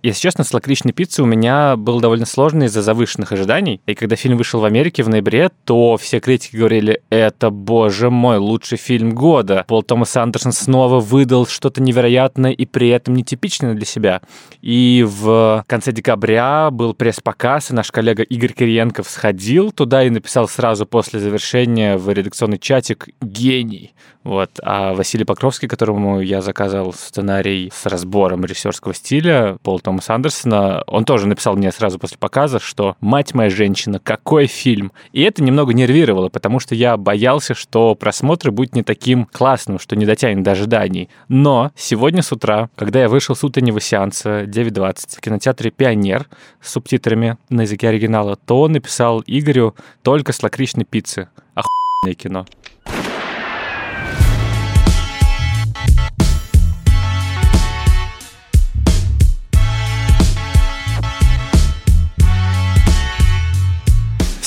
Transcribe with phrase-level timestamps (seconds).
[0.00, 3.80] Если честно, с лакричной пиццей у меня был довольно сложный из-за завышенных ожиданий.
[3.86, 8.36] И когда фильм вышел в Америке в ноябре, то все критики говорили, это, боже мой,
[8.36, 9.64] лучший фильм года.
[9.66, 14.20] Пол Томас Андерсон снова выдал что-то невероятное и при этом нетипичное для себя.
[14.62, 20.46] И в конце декабря был пресс-показ, и наш коллега Игорь Кириенков сходил туда и написал
[20.46, 23.94] сразу после завершения в редакционный чатик «Гений».
[24.22, 24.60] Вот.
[24.62, 31.06] А Василий Покровский, которому я заказал сценарий с разбором режиссерского стиля Пола Томаса Андерсона, он
[31.06, 35.72] тоже написал мне сразу после показа, что «Мать моя женщина, какой фильм!» И это немного
[35.72, 40.50] нервировало, потому что я боялся, что просмотр будет не таким классным, что не дотянет до
[40.50, 41.08] ожиданий.
[41.28, 46.26] Но сегодня с утра, когда я вышел с утреннего сеанса 9.20 в кинотеатре «Пионер»
[46.60, 51.30] с субтитрами на языке оригинала, то он написал Игорю только с лакричной пиццы.
[51.54, 52.46] Охуенное кино.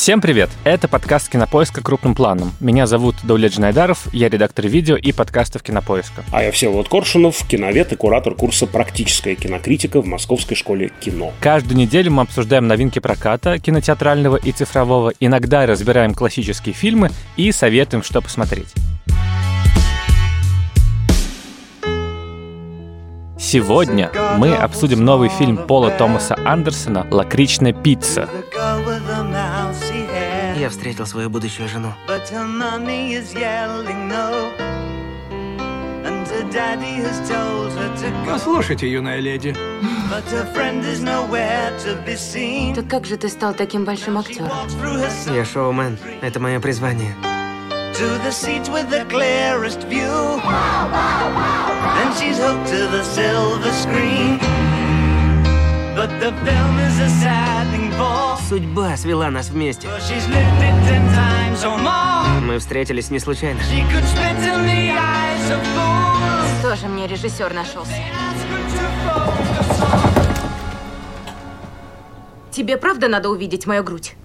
[0.02, 0.50] Всем привет!
[0.64, 2.54] Это подкаст Кинопоиска крупным планом.
[2.60, 6.24] Меня зовут Даулет Джинайдаров, я редактор видео и подкастов Кинопоиска.
[6.32, 11.32] А я Всеволод Коршунов, киновед и куратор курса «Практическая кинокритика» в Московской школе кино.
[11.40, 18.02] Каждую неделю мы обсуждаем новинки проката, кинотеатрального и цифрового, иногда разбираем классические фильмы и советуем,
[18.02, 18.74] что посмотреть.
[23.38, 28.28] Сегодня мы обсудим новый фильм Пола Томаса Андерсона «Лакричная пицца».
[30.62, 31.92] Я встретил свою будущую жену.
[38.28, 39.56] Послушайте, юная леди.
[42.76, 44.52] Так как же ты стал таким большим актером?
[45.34, 45.98] Я шоумен.
[46.22, 47.16] Это мое призвание.
[47.96, 50.40] to the seats with the clearest view.
[52.00, 54.71] And she's hooked to the silver screen.
[58.50, 59.88] Судьба свела нас вместе.
[62.42, 63.60] Мы встретились не случайно.
[66.64, 67.94] Тоже мне режиссер нашелся.
[72.52, 74.16] Тебе правда надо увидеть мою грудь?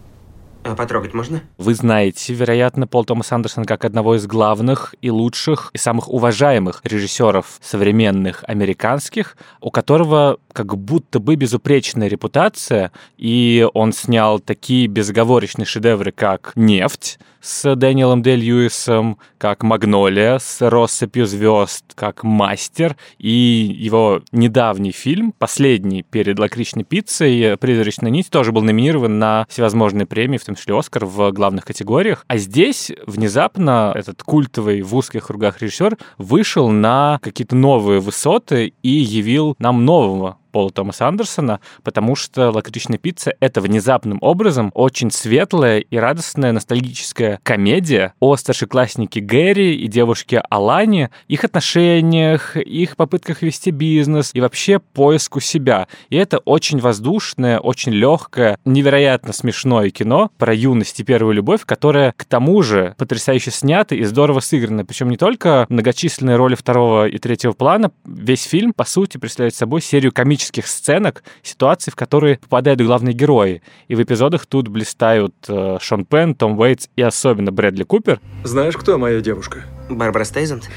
[0.64, 1.42] А потрогать можно?
[1.58, 6.80] Вы знаете, вероятно, Пол Томас Андерсон как одного из главных и лучших и самых уважаемых
[6.82, 15.66] режиссеров современных американских, у которого как будто бы безупречная репутация, и он снял такие безоговорочные
[15.66, 23.30] шедевры, как «Нефть», с Дэниелом Дэ Льюисом, как «Магнолия» с россыпью звезд, как «Мастер», и
[23.78, 30.38] его недавний фильм, последний перед «Лакричной пиццей», «Призрачная нить», тоже был номинирован на всевозможные премии,
[30.38, 32.24] в том числе «Оскар» в главных категориях.
[32.26, 38.88] А здесь внезапно этот культовый в узких кругах режиссер вышел на какие-то новые высоты и
[38.88, 45.80] явил нам нового Пола Томаса Андерсона, потому что «Лакричная пицца»— это внезапным образом очень светлая
[45.80, 53.70] и радостная ностальгическая комедия о старшекласснике Гэри и девушке Алане, их отношениях, их попытках вести
[53.70, 55.88] бизнес и вообще поиску себя.
[56.08, 62.14] И это очень воздушное, очень легкое, невероятно смешное кино про юность и первую любовь, которая
[62.16, 64.86] к тому же потрясающе снято и здорово сыграно.
[64.86, 69.82] Причем не только многочисленные роли второго и третьего плана, весь фильм, по сути, представляет собой
[69.82, 73.62] серию комических комических сценок, ситуаций, в которые попадают главные герои.
[73.88, 78.20] И в эпизодах тут блистают э, Шон Пен, Том Уэйтс и особенно Брэдли Купер.
[78.44, 79.64] Знаешь, кто моя девушка?
[79.90, 80.68] Барбара Стейзанд?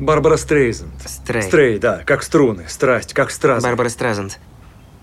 [0.00, 0.94] Барбара Стрейзанд.
[1.06, 1.42] Стрей.
[1.42, 3.66] Стрей, да, как струны, страсть, как стразы.
[3.66, 4.40] Барбара Стразанд.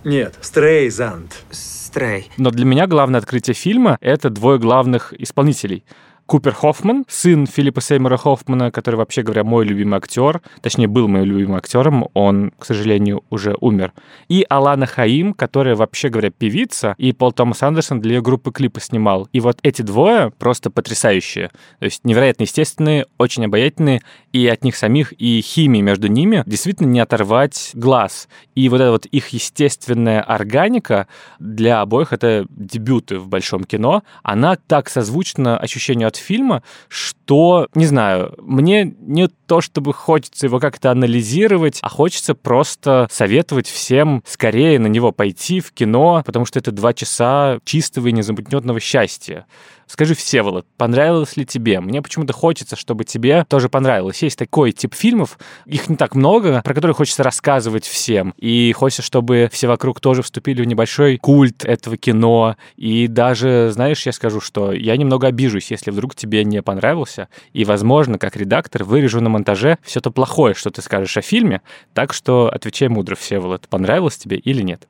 [0.03, 1.33] Нет, Стрейзанд.
[1.49, 2.29] Стрей.
[2.37, 5.83] Но для меня главное открытие фильма— это двое главных исполнителей—
[6.31, 11.25] Купер Хоффман, сын Филиппа Сеймора Хоффмана, который, вообще говоря, мой любимый актер, точнее, был моим
[11.25, 13.91] любимым актером, он, к сожалению, уже умер.
[14.29, 18.79] И Алана Хаим, которая, вообще говоря, певица, и Пол Томас Андерсон для ее группы клипы
[18.79, 19.27] снимал.
[19.33, 21.49] И вот эти двое просто потрясающие.
[21.79, 26.87] То есть невероятно естественные, очень обаятельные, и от них самих, и химии между ними действительно
[26.87, 28.29] не оторвать глаз.
[28.55, 31.07] И вот эта вот их естественная органика
[31.39, 37.85] для обоих, это дебюты в большом кино, она так созвучна ощущению от фильма, что, не
[37.85, 44.79] знаю, мне не то, чтобы хочется его как-то анализировать, а хочется просто советовать всем скорее
[44.79, 49.45] на него пойти в кино, потому что это два часа чистого и незамутненного счастья.
[49.91, 51.81] Скажи, Всеволод, понравилось ли тебе?
[51.81, 54.23] Мне почему-то хочется, чтобы тебе тоже понравилось.
[54.23, 58.33] Есть такой тип фильмов, их не так много, про которые хочется рассказывать всем.
[58.37, 62.55] И хочется, чтобы все вокруг тоже вступили в небольшой культ этого кино.
[62.77, 67.27] И даже, знаешь, я скажу, что я немного обижусь, если вдруг тебе не понравился.
[67.53, 71.61] И, возможно, как редактор вырежу на монтаже все то плохое, что ты скажешь о фильме.
[71.93, 74.87] Так что отвечай мудро, Всеволод, понравилось тебе или нет.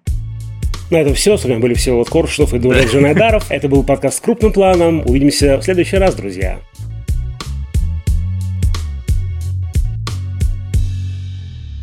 [0.91, 1.37] На этом все.
[1.37, 3.49] С вами были Всеволод Коршунов и Дмитрий Джанайдаров.
[3.49, 5.01] Это был подкаст «Крупным планом».
[5.05, 6.59] Увидимся в следующий раз, друзья.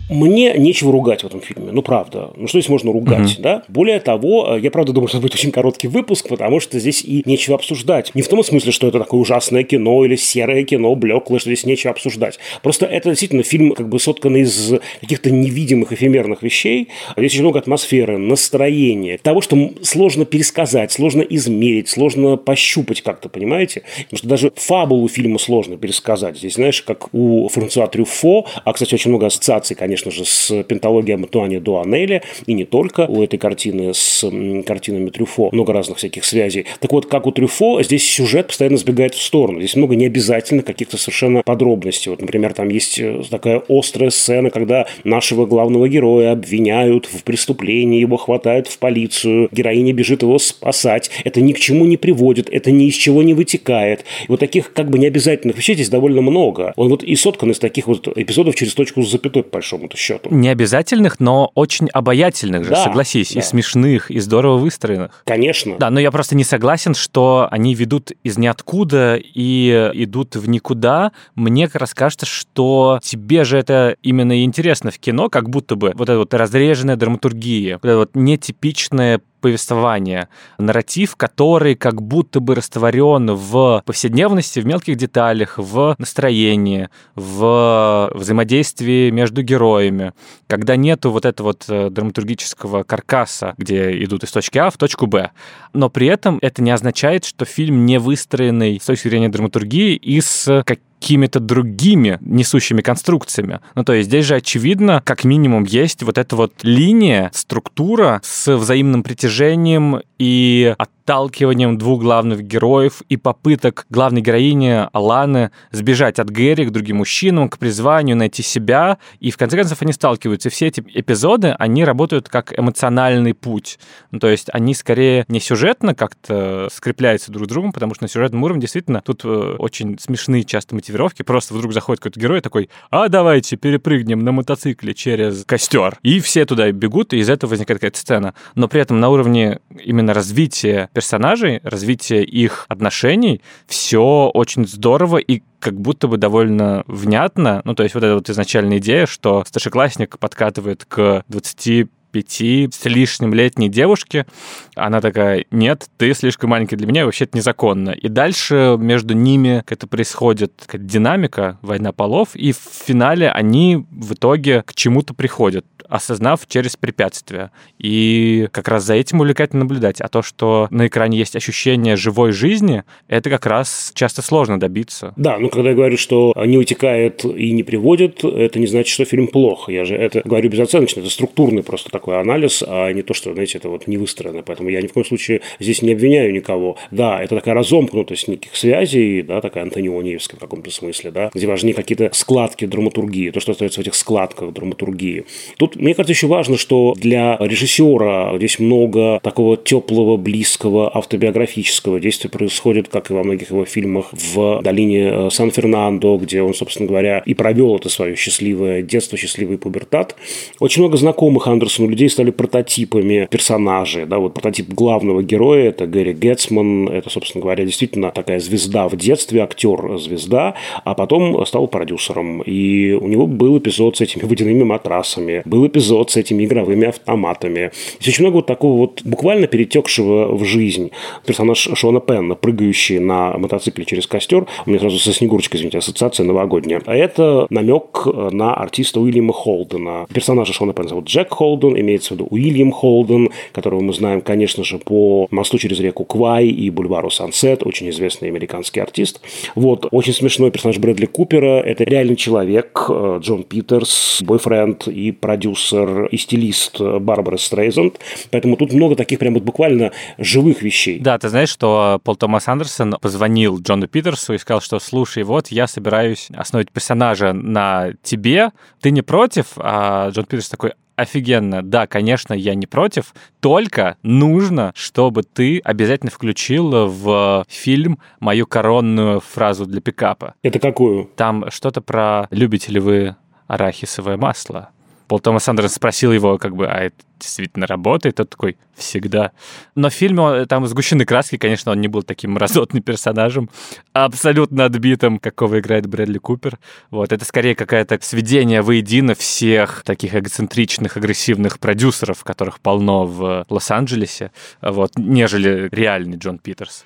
[0.08, 2.30] Мне нечего ругать в этом фильме, ну правда.
[2.36, 3.42] Ну что здесь можно ругать, угу.
[3.42, 3.62] да?
[3.68, 7.02] Более того, э, я правда думаю, что это будет очень короткий выпуск, потому что здесь
[7.02, 8.14] и нечего обсуждать.
[8.14, 11.64] Не в том смысле, что это такое ужасное кино или серое кино, блеклое, что здесь
[11.64, 12.38] нечего обсуждать.
[12.62, 16.88] Просто это действительно фильм как бы сотканный из каких-то невидимых эфемерных вещей.
[17.16, 23.82] Здесь очень много атмосферы, настроения, того, что сложно пересказать, сложно измерить, сложно пощупать как-то, понимаете?
[24.04, 26.38] Потому что даже фабулу фильма сложно пересказать.
[26.38, 30.62] Здесь, знаешь, как у Франсуа Трюфо, а, кстати, очень много ассоциаций, конечно, конечно же, с
[30.62, 34.24] пенталогией Антуани Дуанелли, и не только у этой картины с
[34.64, 36.66] картинами Трюфо, много разных всяких связей.
[36.80, 39.58] Так вот, как у Трюфо, здесь сюжет постоянно сбегает в сторону.
[39.58, 42.10] Здесь много необязательных каких-то совершенно подробностей.
[42.10, 48.00] Вот, например, там есть э, такая острая сцена, когда нашего главного героя обвиняют в преступлении,
[48.00, 51.10] его хватают в полицию, героиня бежит его спасать.
[51.24, 54.04] Это ни к чему не приводит, это ни из чего не вытекает.
[54.24, 56.72] И вот таких как бы необязательных вещей здесь довольно много.
[56.76, 59.96] Он вот и соткан из таких вот эпизодов через точку с запятой, по большому какому-то
[59.96, 60.34] счету.
[60.34, 63.40] Не обязательных, но очень обаятельных же, да, согласись, да.
[63.40, 65.22] и смешных, и здорово выстроенных.
[65.24, 65.76] Конечно.
[65.78, 71.12] Да, но я просто не согласен, что они ведут из ниоткуда и идут в никуда.
[71.34, 75.76] Мне как раз кажется, что тебе же это именно и интересно в кино, как будто
[75.76, 82.40] бы вот эта вот разреженная драматургия, вот это вот нетипичное повествование, нарратив, который как будто
[82.40, 90.12] бы растворен в повседневности, в мелких деталях, в настроении, в взаимодействии между героями,
[90.46, 95.06] когда нету вот этого вот э, драматургического каркаса, где идут из точки А в точку
[95.06, 95.30] Б.
[95.72, 100.44] Но при этом это не означает, что фильм не выстроенный с точки зрения драматургии из
[100.44, 103.60] как какими-то другими несущими конструкциями.
[103.74, 108.56] Ну, то есть здесь же, очевидно, как минимум есть вот эта вот линия, структура с
[108.56, 116.28] взаимным притяжением и от отталкиванием двух главных героев и попыток главной героини Аланы сбежать от
[116.28, 118.98] Гэри к другим мужчинам, к призванию, найти себя.
[119.18, 120.50] И в конце концов они сталкиваются.
[120.50, 123.78] И все эти эпизоды, они работают как эмоциональный путь.
[124.10, 128.08] Ну, то есть они скорее не сюжетно как-то скрепляются друг с другом, потому что на
[128.08, 131.22] сюжетном уровне действительно тут э, очень смешные часто мотивировки.
[131.22, 135.98] Просто вдруг заходит какой-то герой такой, а давайте перепрыгнем на мотоцикле через костер.
[136.02, 138.34] И все туда бегут, и из этого возникает какая-то сцена.
[138.54, 145.42] Но при этом на уровне именно развития персонажей, развитие их отношений, все очень здорово и
[145.60, 147.62] как будто бы довольно внятно.
[147.64, 152.84] Ну, то есть вот эта вот изначальная идея, что старшеклассник подкатывает к 20 пяти с
[152.84, 154.26] лишним летней девушки.
[154.74, 157.90] Она такая, нет, ты слишком маленький для меня, вообще это незаконно.
[157.90, 164.14] И дальше между ними это происходит какая-то динамика, война полов, и в финале они в
[164.14, 167.50] итоге к чему-то приходят осознав через препятствия.
[167.78, 170.00] И как раз за этим увлекательно наблюдать.
[170.00, 175.14] А то, что на экране есть ощущение живой жизни, это как раз часто сложно добиться.
[175.16, 179.04] Да, ну когда я говорю, что не утекает и не приводит, это не значит, что
[179.04, 179.68] фильм плох.
[179.68, 183.58] Я же это говорю безоценочно, это структурный просто такой анализ, а не то, что, знаете,
[183.58, 184.42] это вот не выстроено.
[184.42, 186.76] Поэтому я ни в коем случае здесь не обвиняю никого.
[186.90, 191.72] Да, это такая разомкнутость неких связей, да, такая антониониевская в каком-то смысле, да, где важны
[191.72, 195.24] какие-то складки драматургии, то, что остается в этих складках драматургии.
[195.56, 201.98] Тут мне кажется, еще важно, что для режиссера здесь много такого теплого, близкого, автобиографического.
[201.98, 206.88] Действия происходит, как и во многих его фильмах, в долине э, Сан-Фернандо, где он, собственно
[206.88, 210.14] говоря, и провел это свое счастливое детство, счастливый пубертат.
[210.60, 214.06] Очень много знакомых Андерсону людей стали прототипами персонажей.
[214.06, 216.88] Да, вот прототип главного героя– это Гэри Гетцман.
[216.88, 220.54] Это, собственно говоря, действительно такая звезда в детстве, актер-звезда,
[220.84, 222.42] а потом стал продюсером.
[222.42, 227.70] И у него был эпизод с этими водяными матрасами, был эпизод с этими игровыми автоматами.
[228.00, 230.90] Здесь очень много вот такого вот буквально перетекшего в жизнь.
[231.26, 234.46] Персонаж Шона Пенна, прыгающий на мотоцикле через костер.
[234.66, 236.82] У меня сразу со Снегурочкой, извините, ассоциация новогодняя.
[236.86, 240.06] А это намек на артиста Уильяма Холдена.
[240.12, 244.64] Персонажа Шона Пенна зовут Джек Холден, имеется в виду Уильям Холден, которого мы знаем, конечно
[244.64, 249.20] же, по мосту через реку Квай и бульвару Сансет, очень известный американский артист.
[249.54, 251.60] Вот, очень смешной персонаж Брэдли Купера.
[251.60, 257.98] Это реальный человек, э, Джон Питерс, бойфренд и продюсер и стилист Барбара Стрейзанд.
[258.30, 260.98] Поэтому тут много таких прям вот буквально живых вещей.
[260.98, 265.48] Да, ты знаешь, что Пол Томас Андерсон позвонил Джону Питерсу и сказал, что слушай, вот
[265.48, 269.46] я собираюсь основать персонажа на тебе, ты не против?
[269.56, 271.62] А Джон Питерс такой, офигенно.
[271.62, 279.20] Да, конечно, я не против, только нужно, чтобы ты обязательно включил в фильм мою коронную
[279.20, 280.34] фразу для пикапа.
[280.42, 281.08] Это какую?
[281.16, 284.70] Там что-то про «любите ли вы арахисовое масло?»
[285.08, 288.16] Пол Томас Андерсон спросил его, как бы, а это действительно работает?
[288.16, 289.32] Тот такой, всегда.
[289.74, 293.48] Но в фильме он, там сгущены краски, конечно, он не был таким мразотным персонажем,
[293.94, 296.58] абсолютно отбитым, какого играет Брэдли Купер.
[296.90, 304.30] Вот, это скорее какое-то сведение воедино всех таких эгоцентричных, агрессивных продюсеров, которых полно в Лос-Анджелесе,
[304.60, 306.84] вот, нежели реальный Джон Питерс.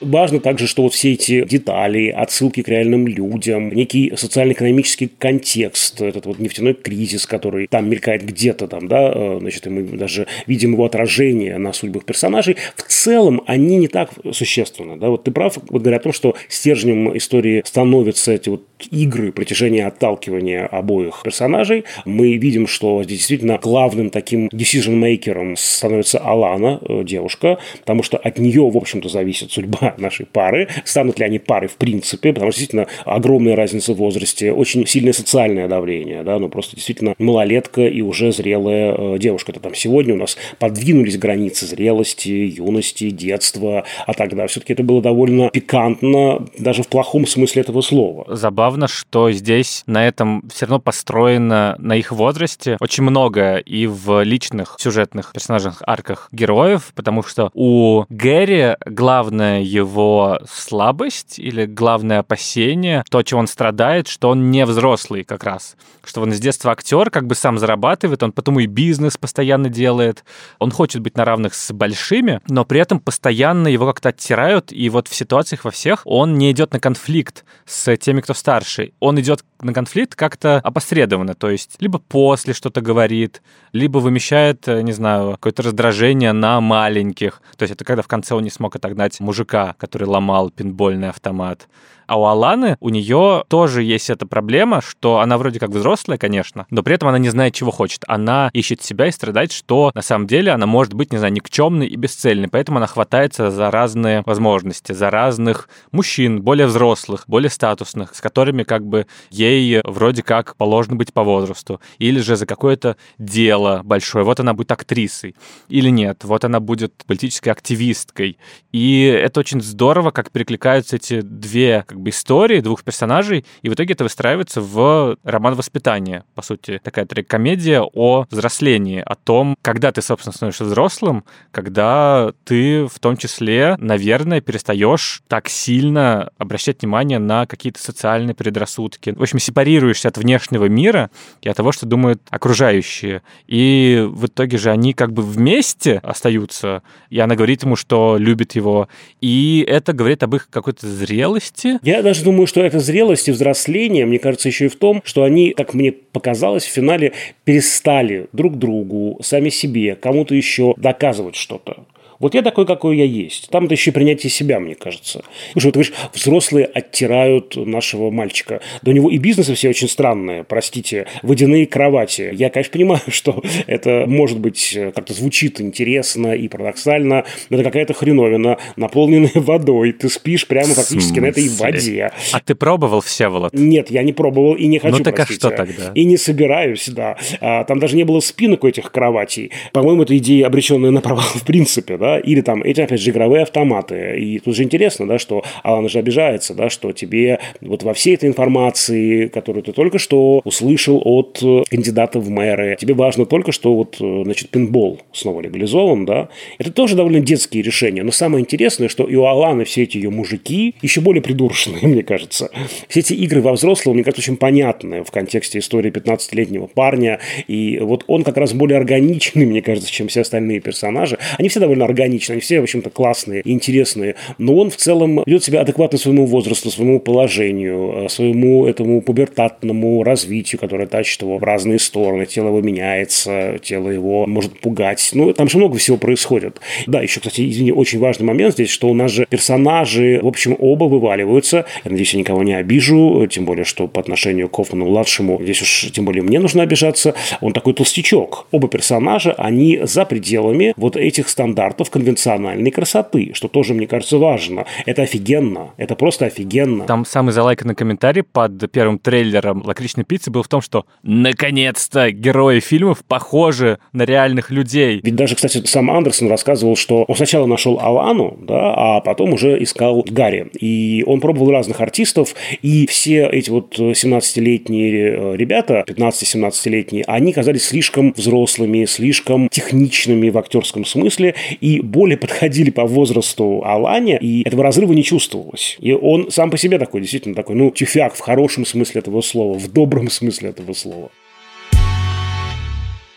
[0.00, 6.26] Важно также, что вот все эти детали, отсылки к реальным людям, некий социально-экономический контекст, этот
[6.26, 10.74] вот нефтяной кризис, который там мелькает где-то там, да, э, значит, и мы даже видим
[10.74, 15.56] его отражение на судьбах персонажей, в целом они не так существенны, да, вот ты прав,
[15.70, 21.84] вот говоря о том, что стержнем истории становятся эти вот игры, протяжения отталкивания обоих персонажей.
[22.04, 28.38] Мы видим, что здесь действительно главным таким decision-мейкером становится Алана, э, девушка, потому что от
[28.38, 32.60] нее, в общем-то, зависит судьба нашей пары, станут ли они парой в принципе, потому что
[32.60, 38.00] действительно огромная разница в возрасте, очень сильное социальное давление, да, ну просто действительно малолетка и
[38.00, 39.52] уже зрелая э, девушка.
[39.52, 45.02] Это там сегодня у нас подвинулись границы зрелости, юности, детства, а тогда все-таки это было
[45.02, 48.24] довольно пикантно, даже в плохом смысле этого слова.
[48.28, 54.22] Забавно, что здесь на этом все равно построено на их возрасте очень много и в
[54.22, 63.04] личных сюжетных персонажных арках героев, потому что у Гэри главное его слабость или главное опасение,
[63.10, 65.76] то, чего он страдает, что он не взрослый как раз.
[66.04, 70.24] Что он с детства актер, как бы сам зарабатывает, он потому и бизнес постоянно делает.
[70.58, 74.88] Он хочет быть на равных с большими, но при этом постоянно его как-то оттирают, и
[74.88, 78.92] вот в ситуациях во всех он не идет на конфликт с теми, кто старше.
[79.00, 83.42] Он идет на конфликт как-то опосредованно, то есть либо после что-то говорит,
[83.72, 87.42] либо вымещает, не знаю, какое-то раздражение на маленьких.
[87.56, 91.68] То есть это когда в конце он не смог отогнать мужика, который ломал пинбольный автомат.
[92.06, 96.66] А у Аланы, у нее тоже есть эта проблема, что она вроде как взрослая, конечно,
[96.70, 98.04] но при этом она не знает, чего хочет.
[98.06, 101.86] Она ищет себя и страдает, что на самом деле она может быть, не знаю, никчемной
[101.86, 102.48] и бесцельной.
[102.48, 108.62] Поэтому она хватается за разные возможности, за разных мужчин, более взрослых, более статусных, с которыми
[108.62, 111.80] как бы ей вроде как положено быть по возрасту.
[111.98, 114.24] Или же за какое-то дело большое.
[114.24, 115.34] Вот она будет актрисой.
[115.68, 116.24] Или нет.
[116.24, 118.38] Вот она будет политической активисткой.
[118.72, 123.74] И это очень здорово, как перекликаются эти две как бы истории двух персонажей, и в
[123.74, 129.92] итоге это выстраивается в роман воспитания, по сути, такая комедия о взрослении, о том, когда
[129.92, 137.18] ты, собственно, становишься взрослым, когда ты в том числе, наверное, перестаешь так сильно обращать внимание
[137.18, 139.14] на какие-то социальные предрассудки.
[139.16, 141.10] В общем, сепарируешься от внешнего мира
[141.40, 143.22] и от того, что думают окружающие.
[143.46, 148.54] И в итоге же они как бы вместе остаются, и она говорит ему, что любит
[148.54, 148.88] его,
[149.22, 154.06] и это говорит об их какой-то зрелости, я даже думаю, что эта зрелость и взросление,
[154.06, 157.12] мне кажется, еще и в том, что они, как мне показалось, в финале
[157.44, 161.84] перестали друг другу, сами себе, кому-то еще доказывать что-то.
[162.18, 163.48] Вот я такой, какой я есть.
[163.50, 165.24] Там это еще принятие себя, мне кажется.
[165.54, 168.60] Потому что, вот, видишь, взрослые оттирают нашего мальчика.
[168.82, 172.30] Да у него и бизнесы все очень странные, простите, водяные кровати.
[172.32, 177.94] Я, конечно, понимаю, что это, может быть, как-то звучит интересно и парадоксально, но это какая-то
[177.94, 179.92] хреновина, наполненная водой.
[179.92, 182.12] Ты спишь прямо фактически на этой воде.
[182.32, 183.52] А ты пробовал, Всеволод?
[183.52, 185.46] Нет, я не пробовал и не хочу, Ну так простите.
[185.46, 185.92] а что тогда?
[185.94, 187.16] И не собираюсь, да.
[187.40, 189.50] А, там даже не было спинок у этих кроватей.
[189.72, 193.42] По-моему, это идея, обреченная на провал в принципе, да, или там эти, опять же, игровые
[193.42, 194.18] автоматы.
[194.18, 198.14] И тут же интересно, да, что Алана же обижается, да, что тебе вот во всей
[198.14, 203.52] этой информации, которую ты только что услышал от э, кандидата в мэры, тебе важно только,
[203.52, 208.02] что вот, э, значит, пинбол снова легализован, да, это тоже довольно детские решения.
[208.02, 212.02] Но самое интересное, что и у Аланы все эти ее мужики еще более придурочные, мне
[212.02, 212.50] кажется.
[212.88, 217.20] Все эти игры во взрослого, мне кажется, очень понятны в контексте истории 15-летнего парня.
[217.48, 221.18] И вот он как раз более органичный, мне кажется, чем все остальные персонажи.
[221.38, 224.16] Они все довольно органичны, они все, в общем-то, классные, интересные.
[224.38, 230.02] Но он в целом ведет себя адекватно своему возрасту, своему положению, э, своему этому пубертатному
[230.02, 232.26] развитию, которое тащит его в разные стороны.
[232.26, 235.10] Тело его меняется, тело его может пугать.
[235.14, 236.60] Ну, там же много всего происходит.
[236.86, 240.56] Да, еще, кстати, извини, очень важный момент здесь, что у нас же персонажи, в общем,
[240.58, 241.64] оба вываливаются.
[241.84, 245.90] Я надеюсь, я никого не обижу, тем более, что по отношению к Кофману-младшему, здесь уж
[245.92, 248.46] тем более мне нужно обижаться, он такой толстячок.
[248.50, 254.18] Оба персонажа, они за пределами вот этих стандартов, элементов конвенциональной красоты, что тоже, мне кажется,
[254.18, 254.64] важно.
[254.84, 255.70] Это офигенно.
[255.76, 256.84] Это просто офигенно.
[256.84, 262.60] Там самый залайканный комментарий под первым трейлером «Лакричной пиццы» был в том, что «наконец-то герои
[262.60, 265.00] фильмов похожи на реальных людей».
[265.02, 269.62] Ведь даже, кстати, сам Андерсон рассказывал, что он сначала нашел Алану, да, а потом уже
[269.62, 270.48] искал Гарри.
[270.60, 278.12] И он пробовал разных артистов, и все эти вот 17-летние ребята, 15-17-летние, они казались слишком
[278.16, 284.92] взрослыми, слишком техничными в актерском смысле, и более подходили по возрасту Алане, и этого разрыва
[284.92, 285.76] не чувствовалось.
[285.80, 289.58] И он сам по себе такой, действительно такой, ну, тюфяк в хорошем смысле этого слова,
[289.58, 291.10] в добром смысле этого слова.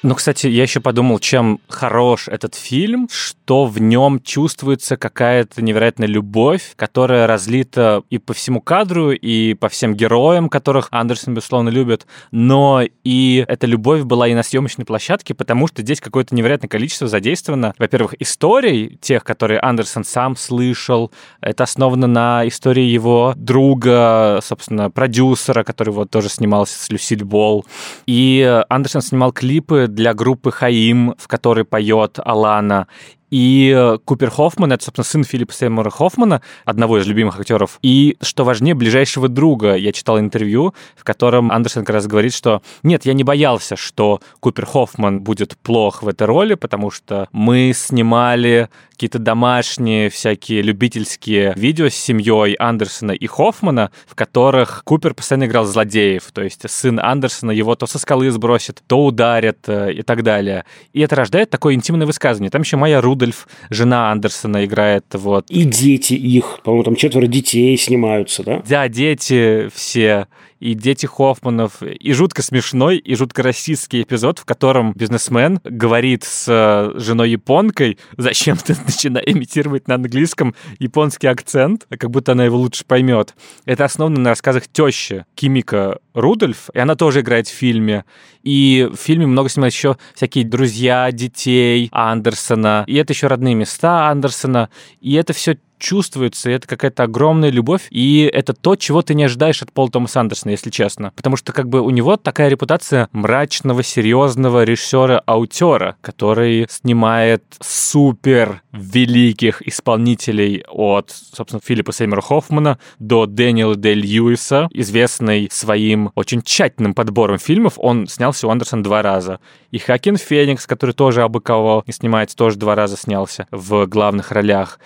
[0.01, 6.07] Ну, кстати, я еще подумал, чем хорош этот фильм, что в нем чувствуется какая-то невероятная
[6.07, 12.07] любовь, которая разлита и по всему кадру, и по всем героям, которых Андерсон, безусловно, любит,
[12.31, 17.09] но и эта любовь была и на съемочной площадке, потому что здесь какое-то невероятное количество
[17.09, 24.89] задействовано, во-первых, историй, тех, которые Андерсон сам слышал, это основано на истории его друга, собственно,
[24.89, 27.65] продюсера, который вот тоже снимался с Люсиль Болл,
[28.05, 32.87] и Андерсон снимал клипы для группы Хаим, в которой поет Алана.
[33.29, 37.79] И э, Купер Хоффман, это, собственно, сын Филиппа Сеймура Хоффмана, одного из любимых актеров.
[37.81, 39.75] И, что важнее, ближайшего друга.
[39.75, 44.21] Я читал интервью, в котором Андерсон как раз говорит, что нет, я не боялся, что
[44.39, 51.53] Купер Хоффман будет плох в этой роли, потому что мы снимали какие-то домашние всякие любительские
[51.55, 56.29] видео с семьей Андерсона и Хоффмана, в которых Купер постоянно играл злодеев.
[56.33, 60.65] То есть сын Андерсона его то со скалы сбросит, то ударит э, и так далее.
[60.91, 62.51] И это рождает такое интимное высказывание.
[62.51, 65.49] Там еще моя Руд Рудольф, жена Андерсона играет, вот.
[65.49, 68.63] И дети их, по-моему, там четверо детей снимаются, да?
[68.67, 70.27] Да, дети все
[70.59, 76.45] и дети Хоффманов, и жутко смешной, и жутко расистский эпизод, в котором бизнесмен говорит с
[76.47, 82.57] э, женой японкой, зачем ты начинаешь имитировать на английском японский акцент, как будто она его
[82.57, 83.35] лучше поймет.
[83.65, 88.05] Это основано на рассказах тещи Кимика Рудольф, и она тоже играет в фильме.
[88.43, 94.09] И в фильме много снимают еще всякие друзья детей Андерсона, и это еще родные места
[94.09, 94.69] Андерсона,
[95.01, 99.61] и это все чувствуется, это какая-то огромная любовь, и это то, чего ты не ожидаешь
[99.61, 101.11] от Пола Томаса Андерсона, если честно.
[101.15, 109.67] Потому что как бы у него такая репутация мрачного, серьезного режиссера-аутера, который снимает супер великих
[109.67, 117.37] исполнителей от, собственно, Филиппа Сеймера Хоффмана до Дэниела Де Льюиса, известный своим очень тщательным подбором
[117.37, 117.73] фильмов.
[117.77, 119.39] Он снялся у Андерсона два раза.
[119.71, 124.79] И Хакин Феникс, который тоже не снимается, тоже два раза снялся в главных ролях.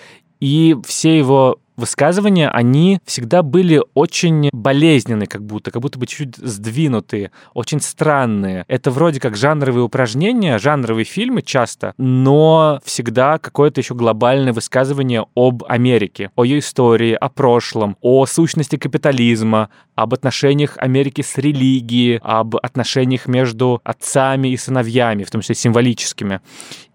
[0.43, 6.35] И все его высказывания, они всегда были очень болезненные, как будто, как будто бы чуть-чуть
[6.37, 8.65] сдвинутые, очень странные.
[8.67, 15.63] Это вроде как жанровые упражнения, жанровые фильмы часто, но всегда какое-то еще глобальное высказывание об
[15.67, 22.55] Америке, о ее истории, о прошлом, о сущности капитализма, об отношениях Америки с религией, об
[22.55, 26.41] отношениях между отцами и сыновьями, в том числе символическими.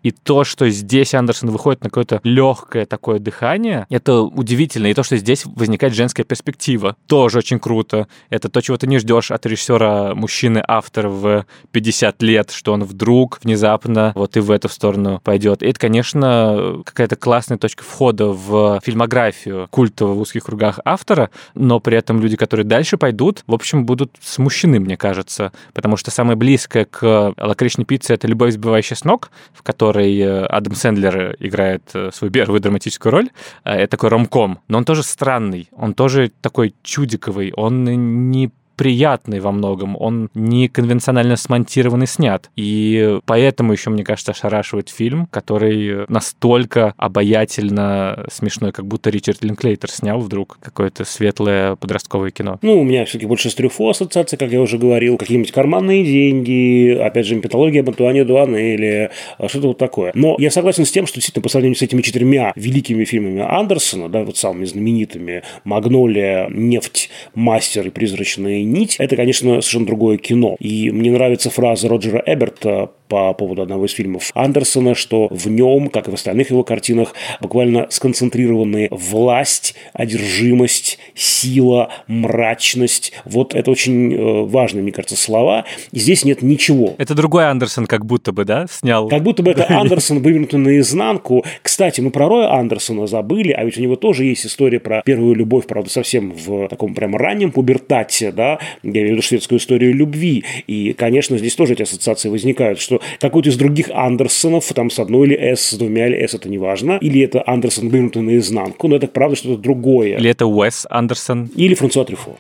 [0.02, 4.67] И то, что здесь Андерсон выходит на какое-то легкое такое дыхание, это удивительно.
[4.76, 8.08] И то, что здесь возникает женская перспектива, тоже очень круто.
[8.30, 13.40] Это то, чего ты не ждешь от режиссера мужчины-автора в 50 лет, что он вдруг
[13.42, 15.62] внезапно вот и в эту сторону пойдет.
[15.62, 21.80] И это, конечно, какая-то классная точка входа в фильмографию культового в узких кругах автора, но
[21.80, 26.36] при этом люди, которые дальше пойдут, в общем, будут смущены, мне кажется, потому что самое
[26.36, 31.36] близкое к лакричной пицце— это «Любовь, сбивающая с ног», в которой которой э, Адам Сэндлер
[31.38, 33.30] играет э, свою первую драматическую роль.
[33.64, 37.84] Э, это такой ромком, но он тоже странный, он тоже такой чудиковый, он
[38.30, 42.48] не приятный во многом, он не конвенционально смонтированный снят.
[42.56, 49.90] И поэтому еще, мне кажется, ошарашивает фильм, который настолько обаятельно смешной, как будто Ричард Линклейтер
[49.90, 52.58] снял вдруг какое-то светлое подростковое кино.
[52.62, 56.96] Ну, у меня все-таки больше с Трюфо ассоциация, как я уже говорил, какие-нибудь карманные деньги,
[56.96, 59.10] опять же, мифология об Антуане Дуане или
[59.48, 60.12] что-то вот такое.
[60.14, 64.08] Но я согласен с тем, что действительно по сравнению с этими четырьмя великими фильмами Андерсона,
[64.08, 70.56] да, вот самыми знаменитыми «Магнолия», «Нефть», «Мастер» и «Призрачный нить, это, конечно, совершенно другое кино.
[70.60, 75.88] И мне нравится фраза Роджера Эберта по поводу одного из фильмов Андерсона, что в нем,
[75.88, 83.12] как и в остальных его картинах, буквально сконцентрированы власть, одержимость, сила, мрачность.
[83.24, 85.64] Вот это очень э, важные, мне кажется, слова.
[85.92, 86.94] И здесь нет ничего.
[86.98, 89.08] Это другой Андерсон как будто бы, да, снял?
[89.08, 91.44] Как будто бы это Андерсон вывернутый наизнанку.
[91.62, 95.34] Кстати, мы про Роя Андерсона забыли, а ведь у него тоже есть история про первую
[95.34, 99.94] любовь, правда, совсем в таком прям раннем пубертате, да, я имею в виду шведскую историю
[99.94, 100.44] любви.
[100.66, 105.28] И, конечно, здесь тоже эти ассоциации возникают, что какой-то из других Андерсонов, там с одной
[105.28, 108.96] или S, с двумя или S, это не важно, или это Андерсон вывернутый наизнанку, но
[108.96, 110.18] это правда что-то другое.
[110.18, 111.50] Или это Уэс Андерсон.
[111.54, 112.38] Или Франсуа Трюфо.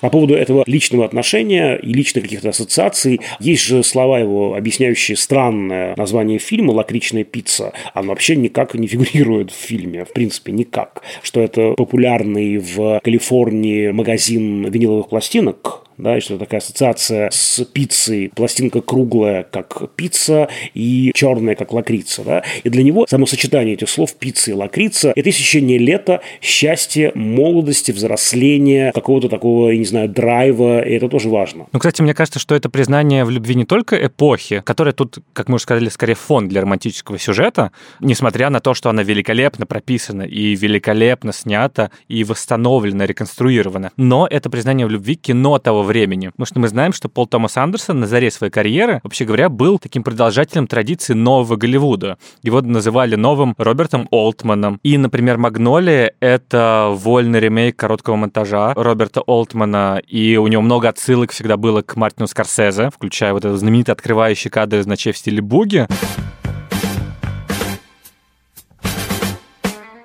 [0.00, 5.94] По поводу этого личного отношения и личных каких-то ассоциаций, есть же слова его, объясняющие странное
[5.96, 7.72] название фильма «Лакричная пицца».
[7.92, 11.02] Оно вообще никак не фигурирует в фильме, в принципе, никак.
[11.22, 18.80] Что это популярный в Калифорнии магазин виниловых пластинок, да, что такая ассоциация с пиццей, пластинка
[18.80, 24.14] круглая, как пицца, и черная, как лакрица, да, и для него само сочетание этих слов
[24.14, 30.82] пицца и лакрица– это ощущение лета, счастья, молодости, взросления, какого-то такого, я не знаю, драйва,
[30.82, 31.66] и это тоже важно.
[31.72, 35.48] Ну, кстати, мне кажется, что это признание в любви не только эпохи, которая тут, как
[35.48, 40.22] мы уже сказали, скорее фон для романтического сюжета, несмотря на то, что она великолепно прописана
[40.22, 43.92] и великолепно снята и восстановлена, реконструирована.
[43.96, 46.28] Но это признание в любви кино того времени.
[46.28, 49.78] Потому что мы знаем, что Пол Томас Андерсон на заре своей карьеры, вообще говоря, был
[49.78, 52.16] таким продолжателем традиции нового Голливуда.
[52.42, 54.78] Его называли новым Робертом Олтманом.
[54.82, 61.32] И, например, «Магнолия»— это вольный ремейк короткого монтажа Роберта Олтмана, и у него много отсылок
[61.32, 65.42] всегда было к Мартину Скорсезе, включая вот этот знаменитый открывающий кадр из «Ночей в стиле
[65.42, 65.86] буги».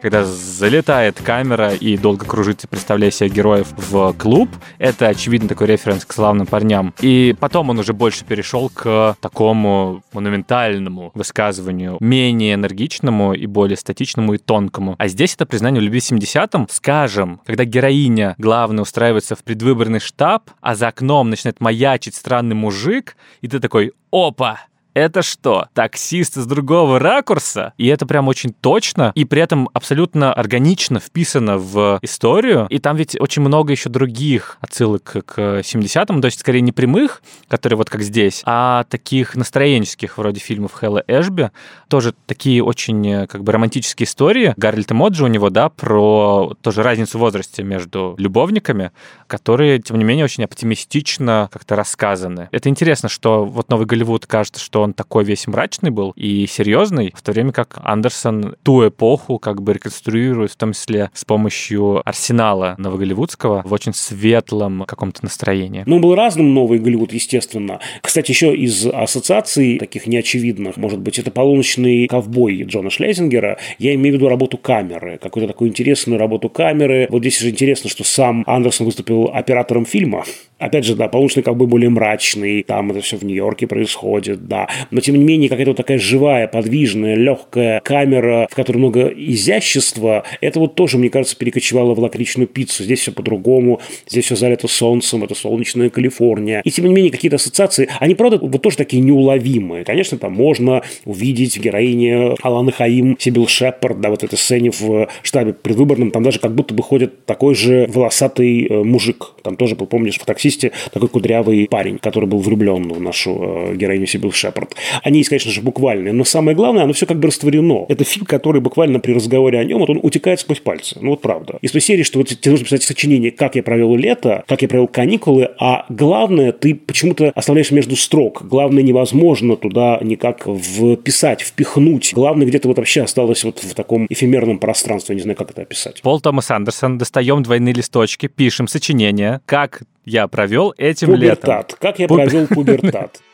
[0.06, 4.50] Когда залетает камера и долго кружится, представляя себе героев в клуб.
[4.78, 6.94] Это, очевидно, такой референс к славным парням.
[7.02, 14.36] И потом он уже больше перешел к такому монументальному высказыванию, менее энергичному и более статичному
[14.36, 14.94] и тонкому.
[15.00, 20.52] А здесь это признание в любви 70-м, скажем, когда героиня главная устраивается в предвыборный штаб,
[20.62, 24.60] а за окном начинает маячить странный мужик, и ты такой, опа,
[24.96, 27.74] это что, таксист из другого ракурса?
[27.78, 32.66] И это прям очень точно, и при этом абсолютно органично вписано в историю.
[32.70, 37.22] И там ведь очень много еще других отсылок к 70-м, то есть скорее не прямых,
[37.50, 41.52] которые вот как здесь, а таких настроенческих, вроде фильмов Хэлла Эшби.
[41.90, 44.54] Тоже такие очень э, как бы романтические истории.
[44.56, 48.92] Гарольд Эмоджи у него, да, про тоже разницу в возрасте между любовниками,
[49.28, 52.48] которые, тем не менее, очень оптимистично как-то рассказаны.
[52.52, 57.12] Это интересно, что вот Новый Голливуд кажется, что он такой весь мрачный был и серьезный,
[57.16, 62.08] в то время как Андерсон ту эпоху как бы реконструирует, в том числе с помощью
[62.08, 65.84] арсенала новоголливудского в очень светлом каком-то настроении.
[65.86, 67.80] Ну, был разным новый Голливуд, естественно.
[68.02, 73.58] Кстати, еще из ассоциаций таких неочевидных, может быть, это «Полуночный ковбой» Джона Шлезингера.
[73.80, 77.08] Я имею в виду работу камеры, какую-то такую интересную работу камеры.
[77.10, 80.24] Вот здесь же интересно, что сам Андерсон выступил оператором фильма.
[80.58, 85.02] Опять же, да, «Полуночный ковбой» более мрачный, там это все в Нью-Йорке происходит, да но
[85.02, 90.60] тем не менее какая-то вот такая живая, подвижная, легкая камера, в которой много изящества, это
[90.60, 92.84] вот тоже, мне кажется, перекочевало в лакричную пиццу.
[92.84, 96.62] Здесь все по-другому, здесь все залито солнцем, это солнечная Калифорния.
[96.64, 99.84] И тем не менее какие-то ассоциации, они, правда, вот тоже такие неуловимые.
[99.84, 105.10] Конечно, там можно увидеть в героине Алана Хаим, Сибил Шепард, да, вот этой сцене в
[105.24, 109.34] штабе предвыборном, там даже как будто бы ходит такой же волосатый э, мужик.
[109.44, 114.08] Там тоже, помнишь, в таксисте такой кудрявый парень, который был влюблен в нашу э, героиню
[114.08, 114.76] Сибил Шепард.
[115.04, 117.86] Они есть, конечно же, буквальные, но самое главное, оно все как бы растворено.
[117.90, 120.98] Это фильм, который буквально при разговоре о нем, вот он утекает сквозь пальцы.
[121.02, 121.58] Ну вот правда.
[121.62, 124.68] Из той серии, что вот тебе нужно писать сочинение, как я провел лето, как я
[124.68, 128.44] провел каникулы, а главное, ты почему-то оставляешь между строк.
[128.44, 132.14] Главное, невозможно туда никак вписать, впихнуть.
[132.14, 136.02] Главное, где-то вот вообще осталось вот в таком эфемерном пространстве, не знаю, как это описать.
[136.02, 141.72] Пол Томас Андерсон, достаем двойные листочки, пишем сочинение, как я провел этим пубертат.
[141.72, 141.78] летом.
[141.82, 143.22] Как я провел пубертат.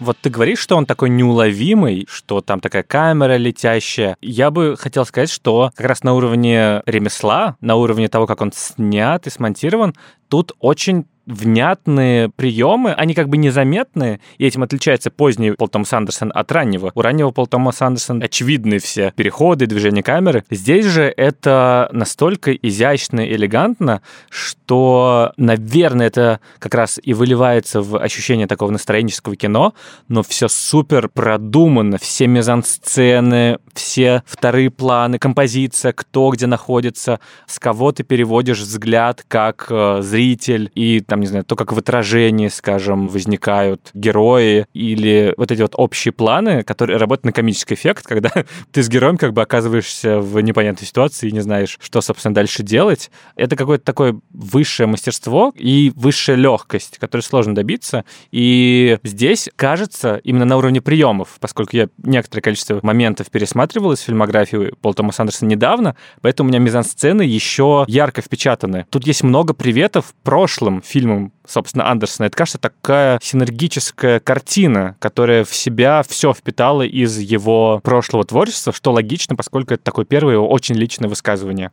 [0.00, 4.16] Вот ты говоришь, что он такой неуловимый, что там такая камера летящая.
[4.20, 8.52] Я бы хотел сказать, что как раз на уровне ремесла, на уровне того, как он
[8.52, 9.94] снят и смонтирован,
[10.28, 16.32] тут очень внятные приемы, они как бы незаметные, и этим отличается поздний Пол Томас Андерсон
[16.34, 16.92] от раннего.
[16.94, 20.44] У раннего Пол Томас Андерсон очевидны все переходы, движения камеры.
[20.50, 27.98] Здесь же это настолько изящно и элегантно, что, наверное, это как раз и выливается в
[27.98, 29.74] ощущение такого настроенческого кино,
[30.08, 37.92] но все супер продумано, все мизансцены, все вторые планы, композиция, кто где находится, с кого
[37.92, 43.06] ты переводишь взгляд как э, зритель, и там, не знаю, то, как в отражении, скажем,
[43.06, 48.32] возникают герои, или вот эти вот общие планы, которые работают на комический эффект, когда
[48.72, 52.64] ты с героем как бы оказываешься в непонятной ситуации и не знаешь, что, собственно, дальше
[52.64, 53.12] делать.
[53.36, 58.04] Это какое-то такое высшее мастерство и высшая легкость, которой сложно добиться.
[58.32, 64.72] И здесь, кажется, именно на уровне приемов, поскольку я некоторое количество моментов пересматривал из фильмографии
[64.80, 68.86] Пола Томаса Андерсона недавно, поэтому у меня мизансцены еще ярко впечатаны.
[68.90, 72.26] Тут есть много приветов прошлым фильмам фильмам, собственно, Андерсона.
[72.26, 78.92] Это, кажется, такая синергическая картина, которая в себя все впитала из его прошлого творчества, что
[78.92, 81.70] логично, поскольку это такое первое очень личное высказывание.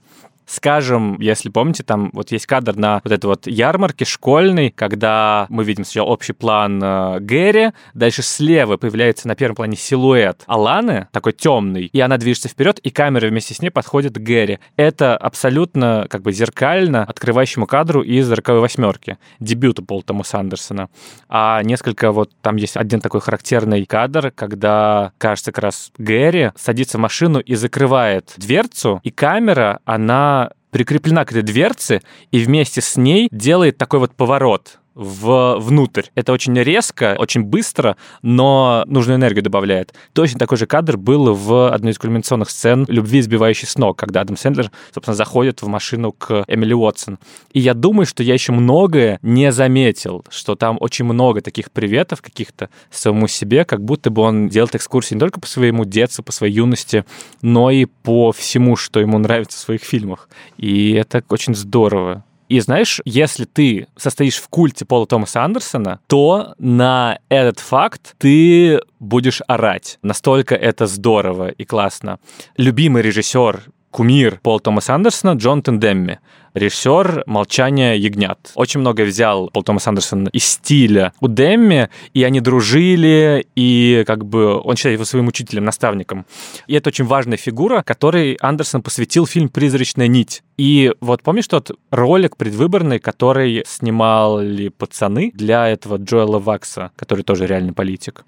[0.51, 5.63] Скажем, если помните, там вот есть кадр на вот этой вот ярмарке школьной, когда мы
[5.63, 11.31] видим сначала общий план э, Гэри, дальше слева появляется на первом плане силуэт Аланы, такой
[11.31, 14.59] темный, и она движется вперед, и камера вместе с ней подходит к Гэри.
[14.75, 20.89] Это абсолютно как бы зеркально открывающему кадру из «Роковой восьмерки», дебюта Пола Томаса Андерсона.
[21.29, 26.97] А несколько вот там есть один такой характерный кадр, когда, кажется, как раз Гэри садится
[26.97, 30.40] в машину и закрывает дверцу, и камера, она
[30.71, 36.03] прикреплена к этой дверце и вместе с ней делает такой вот поворот в, внутрь.
[36.15, 39.93] Это очень резко, очень быстро, но нужную энергию добавляет.
[40.13, 44.21] Точно такой же кадр был в одной из кульминационных сцен «Любви, сбивающей с ног», когда
[44.21, 47.19] Адам Сэндлер, собственно, заходит в машину к Эмили Уотсон.
[47.53, 52.21] И я думаю, что я еще многое не заметил, что там очень много таких приветов
[52.21, 56.31] каких-то самому себе, как будто бы он делает экскурсии не только по своему детству, по
[56.31, 57.05] своей юности,
[57.41, 60.29] но и по всему, что ему нравится в своих фильмах.
[60.57, 62.23] И это очень здорово.
[62.51, 68.81] И знаешь, если ты состоишь в культе Пола Томаса Андерсона, то на этот факт ты
[68.99, 69.99] будешь орать.
[70.01, 72.19] Настолько это здорово и классно.
[72.57, 73.61] Любимый режиссер
[73.91, 76.19] кумир Пол Томас Андерсона Джонатан Демми,
[76.53, 78.51] режиссер «Молчание ягнят».
[78.55, 84.25] Очень много взял Пол Томас Андерсон из стиля у Демми, и они дружили, и как
[84.25, 86.25] бы он считает его своим учителем, наставником.
[86.67, 90.43] И это очень важная фигура, которой Андерсон посвятил фильм «Призрачная нить».
[90.57, 97.47] И вот помнишь тот ролик предвыборный, который снимали пацаны для этого Джоэла Вакса, который тоже
[97.47, 98.25] реальный политик?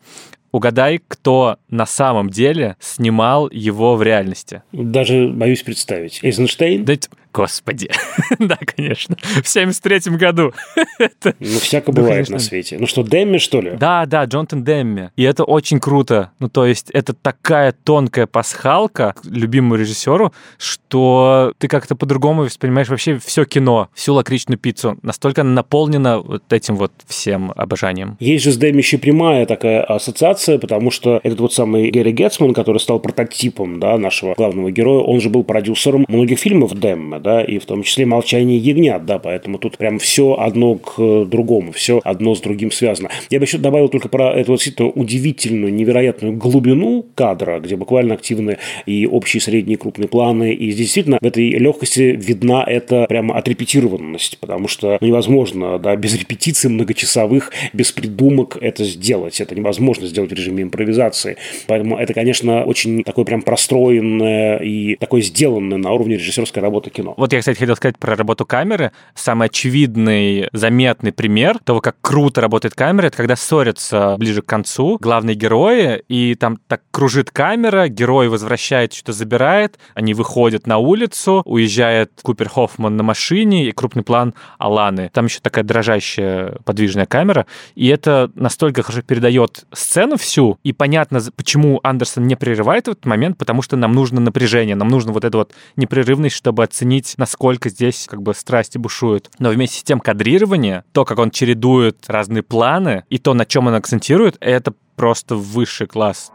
[0.54, 4.62] Угадай, кто на самом деле снимал его в реальности.
[4.72, 6.20] Даже боюсь представить.
[6.22, 6.86] Эйзенштейн?
[6.86, 6.94] Да,
[7.34, 7.90] господи.
[8.40, 9.16] да, конечно.
[9.44, 10.54] В 73 году.
[11.24, 12.78] ну, всяко бывает на свете.
[12.80, 13.72] Ну что, Демми, что ли?
[13.72, 15.12] Да, да, Джонатан Демми.
[15.16, 16.32] И это очень круто.
[16.40, 23.18] Ну, то есть, это такая тонкая пасхалка любимому режиссеру, что ты как-то по-другому воспринимаешь вообще
[23.18, 24.98] все кино, всю лакричную пиццу.
[25.02, 28.18] Настолько она наполнена вот этим вот всем обожанием.
[28.20, 32.54] Есть же с Демми еще прямая такая ассоциация потому что этот вот самый Гэри Гетсман,
[32.54, 37.44] который стал прототипом да, нашего главного героя, он же был продюсером многих фильмов Демма, да,
[37.44, 42.02] и в том числе «Молчание ягнят», да, поэтому тут прям все одно к другому, все
[42.04, 43.10] одно с другим связано.
[43.30, 48.58] Я бы еще добавил только про эту действительно удивительную, невероятную глубину кадра, где буквально активны
[48.86, 54.38] и общие, средние, крупные планы, и здесь действительно в этой легкости видна эта прямо отрепетированность,
[54.40, 60.36] потому что невозможно, да, без репетиций многочасовых, без придумок это сделать, это невозможно сделать в
[60.36, 61.38] режиме импровизации.
[61.68, 67.13] Поэтому это, конечно, очень такое прям простроенное и такое сделанное на уровне режиссерской работы кино.
[67.18, 68.92] Вот я, кстати, хотел сказать про работу камеры.
[69.16, 74.98] Самый очевидный, заметный пример того, как круто работает камера, это когда ссорятся ближе к концу
[75.00, 81.42] главные герои, и там так кружит камера, герой возвращает, что забирает, они выходят на улицу,
[81.46, 85.10] уезжает Купер Хоффман на машине, и крупный план Аланы.
[85.14, 87.46] Там еще такая дрожащая подвижная камера,
[87.76, 93.38] и это настолько хорошо передает сцену всю, и понятно, почему Андерсон не прерывает этот момент,
[93.38, 98.08] потому что нам нужно напряжение, нам нужно вот эта вот непрерывность, чтобы оценить, насколько здесь
[98.10, 99.30] как бы страсти бушуют.
[99.40, 103.68] Но вместе с тем кадрирование, то, как он чередует разные планы, и то, на чем
[103.68, 106.32] он акцентирует, это просто высший класс.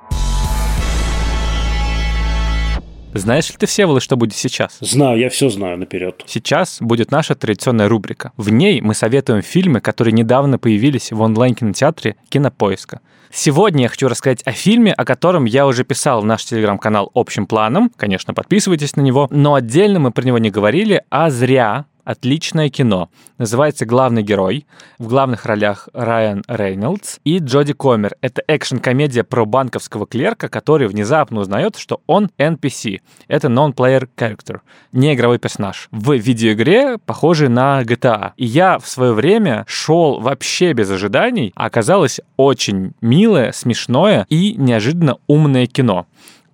[3.18, 4.78] Знаешь ли ты, Всеволод, что будет сейчас?
[4.81, 6.22] Знаю, я все знаю наперед.
[6.26, 8.33] Сейчас будет наша традиционная рубрика.
[8.37, 13.00] В ней мы советуем фильмы, которые недавно появились в онлайн-кинотеатре Кинопоиска.
[13.31, 17.46] Сегодня я хочу рассказать о фильме, о котором я уже писал в наш телеграм-канал общим
[17.46, 17.90] планом.
[17.96, 19.28] Конечно, подписывайтесь на него.
[19.31, 23.11] Но отдельно мы про него не говорили, а зря, отличное кино.
[23.37, 24.66] Называется «Главный герой».
[24.99, 28.16] В главных ролях Райан Рейнольдс и Джоди Комер.
[28.23, 33.03] Это экшн-комедия про банковского клерка, который внезапно узнает, что он NPC.
[33.29, 34.61] Это non-player character,
[34.92, 35.88] не игровой персонаж.
[35.90, 38.33] В видеоигре, похожий на GTA.
[38.38, 44.55] И я в свое время шел вообще без ожиданий, а оказалось очень милое, смешное и
[44.57, 46.07] неожиданно умное кино.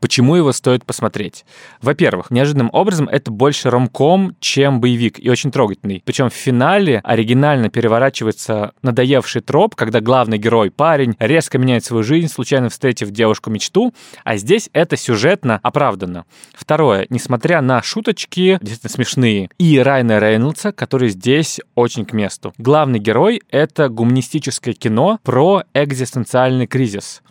[0.05, 1.47] Почему его стоит посмотреть?
[1.81, 6.03] Во-первых, неожиданным образом это больше ромком, чем боевик, и очень трогательный.
[6.05, 12.29] Причем в финале оригинально переворачивается надоевший троп, когда главный герой, парень, резко меняет свою жизнь,
[12.29, 16.27] случайно встретив девушку-мечту, а здесь это сюжетно оправдано.
[16.53, 22.53] Второе, несмотря на шуточки, действительно смешные, и Райна Рейнольдса, который здесь очень к месту.
[22.59, 27.23] Главный герой— это гуманистическое кино про экзистенциальный кризис.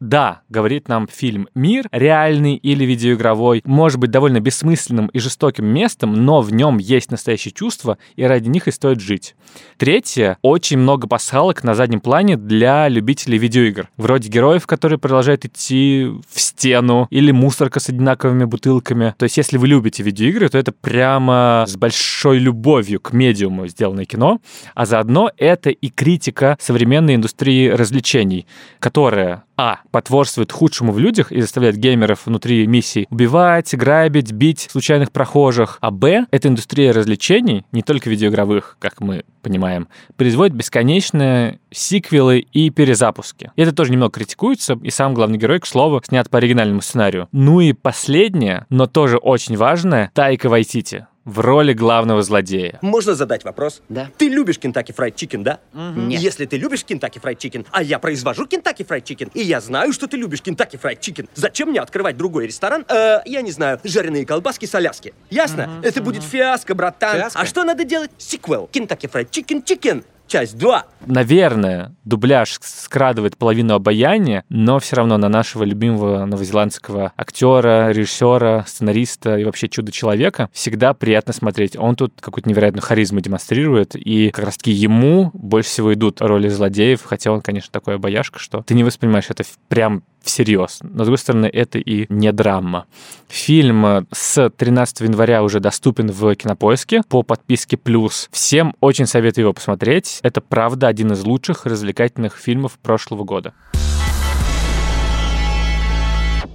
[0.00, 6.14] Да, говорит нам фильм «Мир», реальный или видеоигровой, может быть довольно бессмысленным и жестоким местом,
[6.24, 9.34] но в нем есть настоящие чувства, и ради них и стоит жить.
[9.76, 10.38] Третье.
[10.40, 13.90] Очень много пасхалок на заднем плане для любителей видеоигр.
[13.98, 19.14] Вроде героев, которые продолжают идти в стену, или мусорка с одинаковыми бутылками.
[19.18, 24.06] То есть, если вы любите видеоигры, то это прямо с большой любовью к медиуму сделанное
[24.06, 24.40] кино.
[24.74, 28.46] А заодно это и критика современной индустрии развлечений,
[28.78, 29.80] которая а.
[29.90, 35.76] Потворствует худшему в людях и заставляет геймеров внутри миссий убивать, грабить, бить случайных прохожих.
[35.80, 36.26] А Б.
[36.30, 43.52] Эта индустрия развлечений, не только видеоигровых, как мы понимаем, производит бесконечные сиквелы и перезапуски.
[43.56, 47.28] И это тоже немного критикуется, и сам главный герой, к слову, снят по оригинальному сценарию.
[47.32, 52.78] Ну и последнее, но тоже очень важное, Тайка Вайтити в роли главного злодея.
[52.82, 53.82] Можно задать вопрос?
[53.88, 54.10] Да.
[54.18, 55.60] Ты любишь Kentucky Fried Chicken, да?
[55.72, 56.20] Нет.
[56.20, 59.92] Если ты любишь Kentucky Fried Chicken, а я произвожу Kentucky Fried Chicken, и я знаю,
[59.92, 62.84] что ты любишь Kentucky Fried Chicken, зачем мне открывать другой ресторан?
[62.88, 65.14] Э, я не знаю, жареные колбаски с Аляски.
[65.30, 65.80] Ясно?
[65.82, 67.16] Это будет фиаско, братан.
[67.16, 67.40] Фиаско?
[67.40, 68.10] А что надо делать?
[68.18, 68.68] Сиквел.
[68.72, 70.04] Kentucky Fried Chicken Chicken.
[70.30, 70.84] Часть 2.
[71.06, 79.38] Наверное, дубляж скрадывает половину обаяния, но все равно на нашего любимого новозеландского актера, режиссера, сценариста
[79.38, 81.76] и вообще чудо-человека всегда приятно смотреть.
[81.76, 87.02] Он тут какую-то невероятную харизму демонстрирует, и как раз-таки ему больше всего идут роли злодеев,
[87.02, 90.78] хотя он, конечно, такой обаяшка, что ты не воспринимаешь это прям всерьез.
[90.82, 92.86] Но, с другой стороны, это и не драма.
[93.28, 98.28] Фильм с 13 января уже доступен в Кинопоиске по подписке «Плюс».
[98.32, 100.20] Всем очень советую его посмотреть.
[100.22, 103.54] Это, правда, один из лучших развлекательных фильмов прошлого года.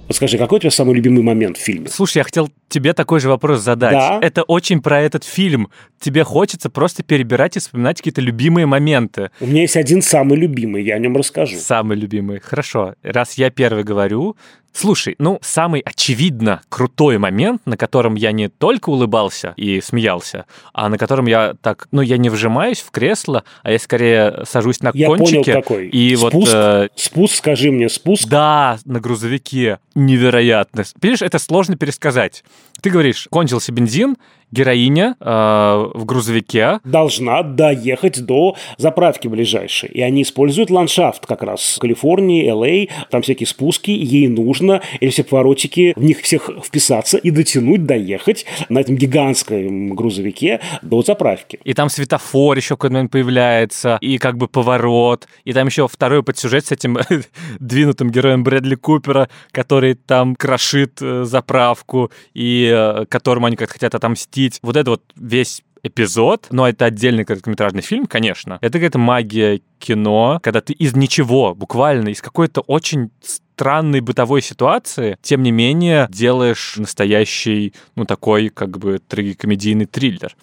[0.06, 1.88] Вот скажи, какой у тебя самый любимый момент в фильме?
[1.88, 3.92] Слушай, я хотел тебе такой же вопрос задать.
[3.92, 4.18] Да.
[4.22, 5.68] Это очень про этот фильм.
[5.98, 9.30] Тебе хочется просто перебирать и вспоминать какие-то любимые моменты.
[9.40, 11.56] У меня есть один самый любимый, я о нем расскажу.
[11.58, 12.38] Самый любимый.
[12.38, 12.94] Хорошо.
[13.02, 14.36] Раз я первый говорю,
[14.76, 20.90] Слушай, ну, самый очевидно крутой момент, на котором я не только улыбался и смеялся, а
[20.90, 24.90] на котором я так, ну, я не вжимаюсь в кресло, а я скорее сажусь на
[24.92, 25.42] Я кончике.
[25.44, 25.88] понял, какой.
[25.88, 26.48] И спуск, вот...
[26.52, 28.28] э, спуск, скажи мне, спуск.
[28.28, 29.78] да, на грузовике.
[29.94, 30.84] Невероятно.
[31.00, 32.44] Понимаешь, это сложно пересказать.
[32.82, 34.16] Ты говоришь, кончился бензин,
[34.50, 35.24] героиня э,
[35.94, 36.80] в грузовике.
[36.84, 39.88] должна доехать до заправки ближайшей.
[39.90, 45.10] И они используют ландшафт как раз в Калифорнии, Л.А., там всякие спуски, ей нужно эти
[45.10, 51.58] все поворотики, в них всех вписаться и дотянуть, доехать на этом гигантском грузовике до заправки.
[51.64, 55.88] И там светофор еще в какой-то момент появляется, и как бы поворот, и там еще
[55.88, 56.98] второй подсюжет с этим
[57.60, 63.94] двинутым героем Брэдли Купера, который там крошит э, заправку, и э, которому они как-то хотят
[63.94, 64.45] отомстить.
[64.62, 68.58] Вот это вот весь эпизод, но это отдельный короткометражный фильм, конечно.
[68.60, 73.10] Это какая-то магия кино, когда ты из ничего, буквально из какой-то очень
[73.56, 80.36] странной бытовой ситуации, тем не менее делаешь настоящий, ну, такой, как бы, трагикомедийный триллер.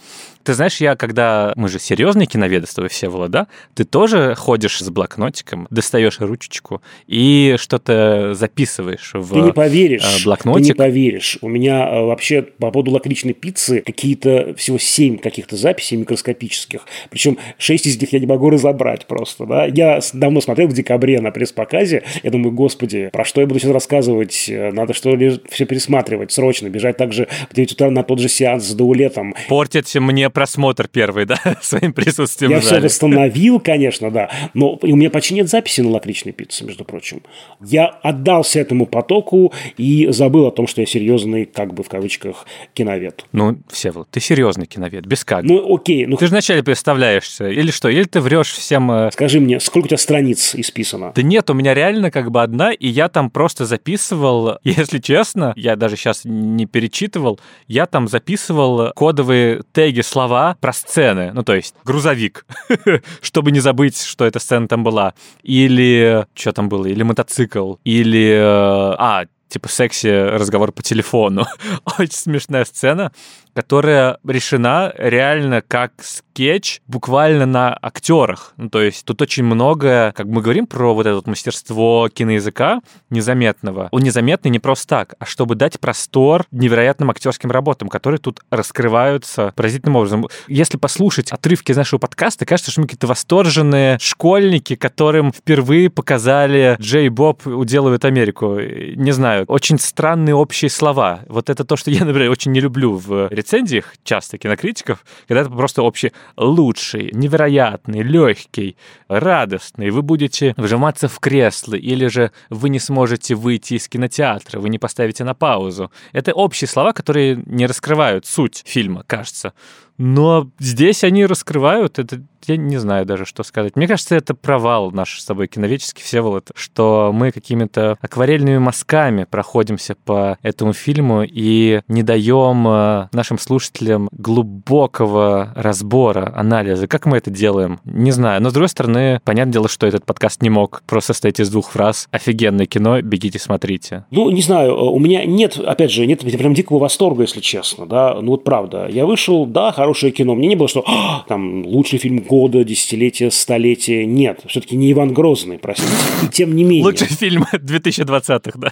[0.44, 1.54] Ты знаешь, я когда...
[1.56, 3.48] Мы же серьезные киноведы с тобой все, да?
[3.76, 10.04] Ты тоже ходишь с блокнотиком, достаешь ручечку и что-то записываешь в Ты не поверишь.
[10.04, 10.66] э, Ты блокнотик.
[10.70, 11.38] не поверишь.
[11.42, 16.82] У меня э, вообще по поводу лакричной пиццы какие-то всего семь каких-то записей микроскопических.
[17.10, 19.46] Причем шесть из них я не могу разобрать просто.
[19.46, 19.66] Да?
[19.66, 22.04] Я давно смотрел в декабре на пресс-показе.
[22.22, 24.46] Я думаю, господи, про что я буду сейчас рассказывать?
[24.50, 26.70] Э, Надо что ли все пересматривать срочно.
[26.70, 29.34] Бежать также в 9 утра на тот же сеанс с даулетом.
[29.48, 34.30] Портите мне просмотр первый, да, своим присутствием Я все восстановил, конечно, да.
[34.54, 37.22] Но у меня почти нет записи на лакричной пицце, между прочим.
[37.62, 42.46] Я отдался этому потоку и забыл о том, что я серьезный, как бы в кавычках,
[42.74, 43.26] киновед.
[43.32, 45.44] Ну, Всеволод, ты серьезный киновед, без как.
[45.44, 47.90] Ну, окей, ну Ты же вначале представляешься, или что?
[47.90, 48.92] Или ты врешь всем...
[48.92, 51.12] э, скажи мне, сколько у тебя страниц исписано?
[51.16, 55.54] Да нет, у меня реально как бы одна, и я там просто записывал, если честно,
[55.56, 61.56] я даже сейчас не перечитывал, я там записывал кодовые теги слова про сцены, ну то
[61.56, 62.46] есть грузовик,
[63.22, 68.40] чтобы не забыть, что эта сцена там была, или что там было, или мотоцикл, или...
[68.40, 71.46] А, типа секси разговор по телефону.
[72.00, 73.12] Очень смешная сцена,
[73.54, 75.94] которая решена реально как
[76.34, 78.54] скетч буквально на актерах.
[78.58, 82.82] Ну, то есть тут очень много, как мы говорим про вот это вот мастерство киноязыка
[83.12, 83.88] незаметного.
[83.92, 89.54] Он незаметный не просто так, а чтобы дать простор невероятным актерским работам, которые тут раскрываются
[89.56, 90.28] поразительным образом.
[90.48, 96.78] Если послушать отрывки из нашего подкаста, кажется, что мы какие-то восторженные школьники, которым впервые показали
[96.80, 98.58] Джей Боб уделывает Америку.
[98.60, 101.20] Не знаю, очень странные общие слова.
[101.28, 105.52] Вот это то, что я, например, очень не люблю в рецензиях часто кинокритиков, когда это
[105.52, 112.80] просто общие лучший, невероятный, легкий, радостный, вы будете вжиматься в кресло, или же вы не
[112.80, 115.92] сможете выйти из кинотеатра, вы не поставите на паузу.
[116.12, 119.54] Это общие слова, которые не раскрывают суть фильма, кажется.
[119.98, 123.76] Но здесь они раскрывают, это я не знаю даже, что сказать.
[123.76, 129.96] Мне кажется, это провал наш с тобой киновеческий, Всеволод, что мы какими-то акварельными мазками проходимся
[129.96, 136.88] по этому фильму и не даем э, нашим слушателям глубокого разбора, анализа.
[136.88, 137.80] Как мы это делаем?
[137.86, 138.42] Не знаю.
[138.42, 141.72] Но, с другой стороны, понятное дело, что этот подкаст не мог просто состоять из двух
[141.72, 142.08] фраз.
[142.12, 144.06] Офигенное кино, бегите, смотрите.
[144.12, 148.18] Ну, не знаю, у меня нет, опять же, нет прям дикого восторга, если честно, да,
[148.22, 148.88] ну вот правда.
[148.90, 150.34] Я вышел, да, хорошее кино.
[150.34, 154.06] Мне не было, что «А, там лучший фильм года, десятилетия, столетия.
[154.06, 155.92] Нет, все-таки не Иван Грозный, простите.
[156.24, 156.86] И тем не менее.
[156.86, 158.72] Лучший фильм 2020-х, да.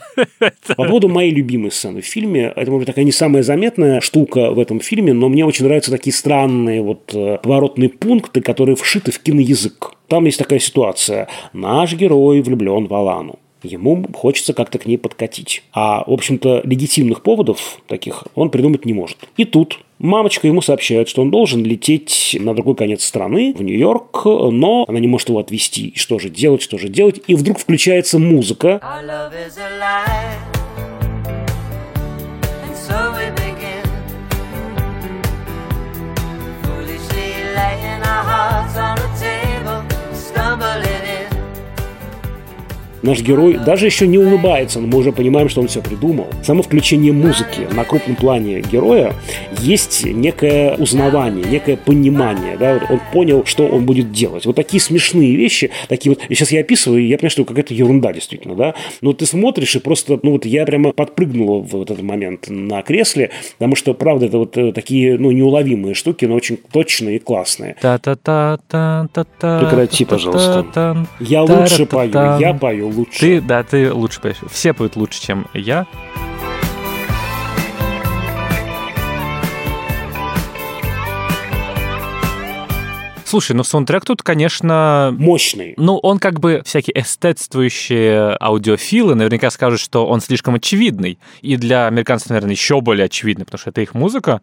[0.76, 4.52] По поводу моей любимой сцены в фильме, это, может быть, такая не самая заметная штука
[4.52, 9.12] в этом фильме, но мне очень нравятся такие странные вот э, поворотные пункты, которые вшиты
[9.12, 9.92] в киноязык.
[10.08, 11.28] Там есть такая ситуация.
[11.52, 13.40] Наш герой влюблен в Алану.
[13.64, 15.64] Ему хочется как-то к ней подкатить.
[15.74, 19.18] А, в общем-то, легитимных поводов таких он придумать не может.
[19.38, 24.26] И тут Мамочка ему сообщает, что он должен лететь на другой конец страны, в Нью-Йорк,
[24.26, 25.90] но она не может его отвезти.
[25.90, 27.22] И что же делать, что же делать?
[27.28, 28.82] И вдруг включается музыка.
[43.04, 46.28] Наш герой даже еще не улыбается, но мы уже понимаем, что он все придумал.
[46.44, 49.16] Само включение музыки на крупном плане героя
[49.60, 52.58] есть некое узнавание, некое понимание.
[52.58, 52.74] Да?
[52.74, 54.46] Вот он понял, что он будет делать.
[54.46, 56.24] Вот такие смешные вещи, такие вот...
[56.30, 58.56] Сейчас я описываю, и я понимаю, что какая-то ерунда действительно.
[58.56, 58.76] Да?
[59.02, 60.20] Но ты смотришь, и просто...
[60.24, 64.38] Ну вот я прямо подпрыгнула в вот этот момент на кресле, потому что, правда, это
[64.38, 67.76] вот э, такие ну, неуловимые штуки, но очень точные и классные.
[67.82, 69.60] Та-та-та-та-та-та.
[69.60, 71.06] Прекрати, пожалуйста.
[71.20, 73.20] Я лучше пою, я пою лучше.
[73.20, 74.38] Ты, да, ты лучше поешь.
[74.52, 75.88] Все поют лучше, чем я.
[83.32, 85.74] Слушай, ну саундтрек тут, конечно, Мощный.
[85.78, 91.18] ну, он как бы всякие эстетствующие аудиофилы наверняка скажут, что он слишком очевидный.
[91.42, 94.42] И для американцев, наверное, еще более очевидный, потому что это их музыка.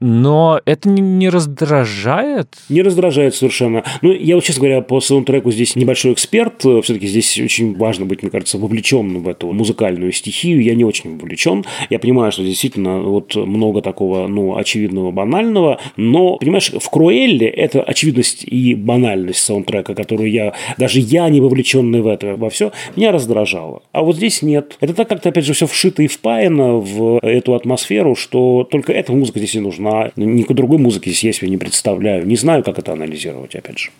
[0.00, 2.54] Но это не, не раздражает.
[2.68, 3.84] Не раздражает совершенно.
[4.02, 6.58] Ну, я вот, честно говоря, по саундтреку здесь небольшой эксперт.
[6.58, 10.62] Все-таки здесь очень важно быть, мне кажется, вовлеченным в эту музыкальную стихию.
[10.62, 11.64] Я не очень вовлечен.
[11.88, 15.80] Я понимаю, что действительно вот много такого, ну, очевидного, банального.
[15.96, 17.80] Но, понимаешь, в Круэлле это
[18.26, 23.12] очевидность и банальность саундтрека, которую я, даже я, не вовлеченный в это, во все, меня
[23.12, 23.82] раздражало.
[23.92, 24.76] А вот здесь нет.
[24.80, 29.12] Это так как-то, опять же, все вшито и впаяно в эту атмосферу, что только эта
[29.12, 30.10] музыка здесь и нужна.
[30.16, 32.26] Никакой другой музыки здесь есть, я не представляю.
[32.26, 33.90] Не знаю, как это анализировать, опять же.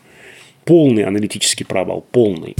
[0.65, 2.57] Полный аналитический провал, полный.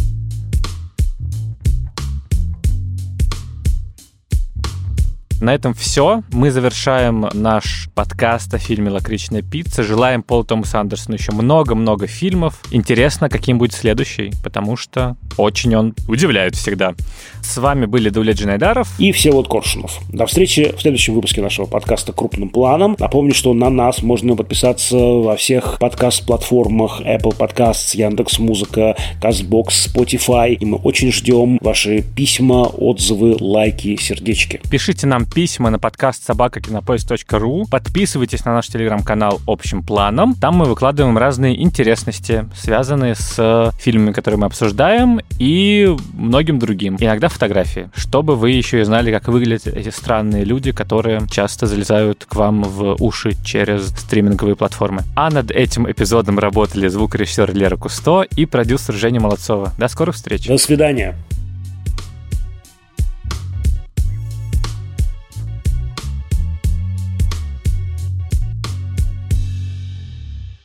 [5.41, 6.23] На этом все.
[6.33, 9.83] Мы завершаем наш подкаст о фильме «Лакричная пицца».
[9.83, 12.61] Желаем Полу Томасу Андерсону еще много-много фильмов.
[12.71, 16.95] Интересно, каким будет следующий, потому что очень он удивляет всегда.
[17.43, 18.89] С вами были Дуля Джинайдаров.
[18.99, 19.99] И Всеволод Коршунов.
[20.09, 22.97] До встречи в следующем выпуске нашего подкаста «Крупным планом».
[22.99, 30.55] Напомню, что на нас можно подписаться во всех подкаст-платформах Apple Podcasts, Яндекс.Музыка, Castbox, Spotify.
[30.55, 34.61] И мы очень ждем ваши письма, отзывы, лайки, сердечки.
[34.71, 37.67] Пишите нам письма на подкаст собакакинопоиск.ру.
[37.71, 40.35] Подписывайтесь на наш телеграм-канал «Общим планом».
[40.35, 46.97] Там мы выкладываем разные интересности, связанные с фильмами, которые мы обсуждаем, и многим другим.
[46.99, 52.25] Иногда фотографии, чтобы вы еще и знали, как выглядят эти странные люди, которые часто залезают
[52.25, 55.03] к вам в уши через стриминговые платформы.
[55.17, 59.71] А над этим эпизодом работали звукорежиссер Лера Кусто и продюсер Женя Молодцова.
[59.77, 60.47] До скорых встреч!
[60.47, 61.15] До свидания.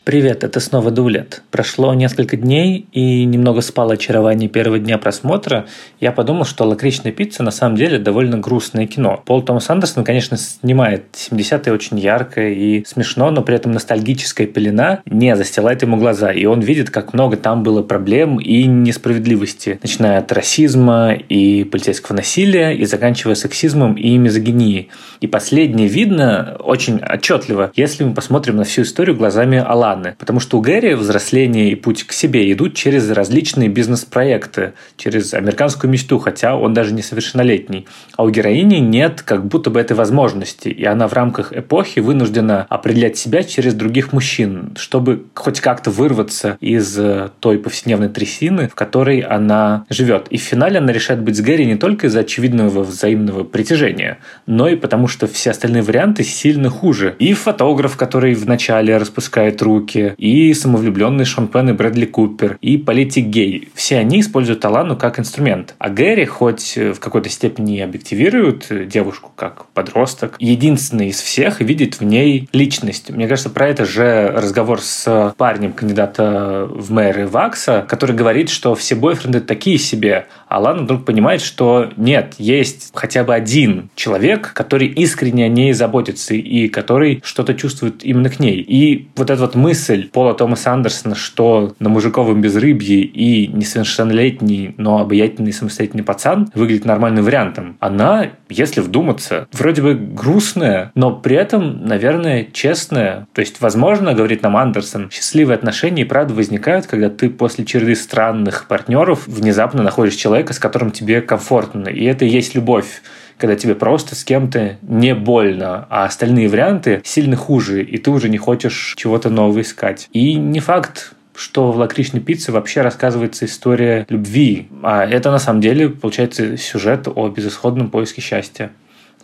[0.03, 1.43] Привет, это снова Дулет.
[1.51, 5.67] Прошло несколько дней и немного спало очарование первого дня просмотра.
[5.99, 9.21] Я подумал, что «Лакричная пицца» на самом деле довольно грустное кино.
[9.23, 15.01] Пол Томас Андерсон, конечно, снимает 70-е очень ярко и смешно, но при этом ностальгическая пелена
[15.05, 16.31] не застилает ему глаза.
[16.31, 22.15] И он видит, как много там было проблем и несправедливости, начиная от расизма и полицейского
[22.15, 24.89] насилия и заканчивая сексизмом и мизогинией.
[25.19, 29.90] И последнее видно очень отчетливо, если мы посмотрим на всю историю глазами Алана.
[29.91, 30.15] Аланы.
[30.17, 35.91] Потому что у Гэри взросление и путь к себе идут через различные бизнес-проекты, через американскую
[35.91, 37.87] мечту, хотя он даже не совершеннолетний.
[38.15, 42.65] А у героини нет как будто бы этой возможности, и она в рамках эпохи вынуждена
[42.69, 48.75] определять себя через других мужчин, чтобы хоть как-то вырваться из э, той повседневной трясины, в
[48.75, 50.27] которой она живет.
[50.29, 54.67] И в финале она решает быть с Гэри не только из-за очевидного взаимного притяжения, но
[54.67, 57.15] и потому, что все остальные варианты сильно хуже.
[57.19, 63.69] И фотограф, который вначале распускает руки, и самовлюбленный Шон и Брэдли Купер, и политик гей.
[63.73, 65.75] Все они используют Алану как инструмент.
[65.77, 72.03] А Гэри хоть в какой-то степени объективирует девушку как подросток, единственный из всех видит в
[72.03, 73.09] ней личность.
[73.09, 78.75] Мне кажется, про это же разговор с парнем кандидата в мэры Вакса, который говорит, что
[78.75, 84.51] все бойфренды такие себе, а Лана вдруг понимает, что нет, есть хотя бы один человек,
[84.53, 88.59] который искренне о ней заботится и который что-то чувствует именно к ней.
[88.61, 89.70] И вот эта вот мысль
[90.11, 97.23] Пола Томаса Андерсона, что на мужиковом безрыбье и несовершеннолетний, но обаятельный самостоятельный пацан выглядит нормальным
[97.23, 103.27] вариантом, она, если вдуматься, вроде бы грустная, но при этом, наверное, честная.
[103.33, 107.95] То есть, возможно, говорит нам Андерсон, счастливые отношения и правда возникают, когда ты после череды
[107.95, 111.89] странных партнеров внезапно находишь человека, с которым тебе комфортно.
[111.89, 113.01] И это и есть любовь
[113.41, 118.29] когда тебе просто с кем-то не больно, а остальные варианты сильно хуже, и ты уже
[118.29, 120.07] не хочешь чего-то нового искать.
[120.13, 125.59] И не факт, что в лакричной пицце вообще рассказывается история любви, а это на самом
[125.59, 128.71] деле получается сюжет о безысходном поиске счастья.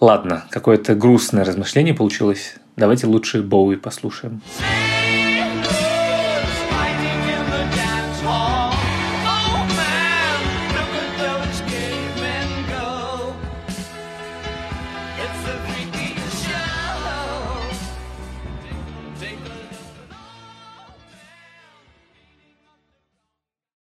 [0.01, 2.55] Ладно, какое-то грустное размышление получилось.
[2.75, 4.41] Давайте лучше Боуи послушаем.
[4.41, 4.96] Послушаем.